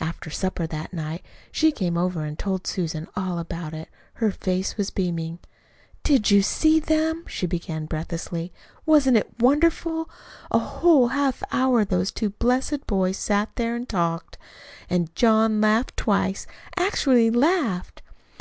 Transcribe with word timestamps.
After 0.00 0.30
supper 0.30 0.66
that 0.66 0.92
night 0.92 1.24
she 1.52 1.70
came 1.70 1.96
over 1.96 2.24
and 2.24 2.36
told 2.36 2.66
Susan 2.66 3.06
all 3.14 3.38
about 3.38 3.72
it. 3.72 3.88
Her 4.14 4.32
face 4.32 4.76
was 4.76 4.90
beaming. 4.90 5.38
"Did 6.02 6.28
you 6.28 6.42
see 6.42 6.80
them?" 6.80 7.22
she 7.28 7.46
began 7.46 7.86
breathlessly. 7.86 8.52
"Wasn't 8.84 9.16
it 9.16 9.32
wonderful? 9.38 10.10
A 10.50 10.58
whole 10.58 11.06
half 11.06 11.44
hour 11.52 11.84
those 11.84 12.10
two 12.10 12.30
blessed 12.30 12.84
boys 12.88 13.16
sat 13.16 13.54
there 13.54 13.76
an' 13.76 13.86
talked; 13.86 14.38
an' 14.88 15.06
John 15.14 15.60
laughed 15.60 15.96
twice, 15.98 16.48
actually 16.76 17.30
laughed." 17.30 18.02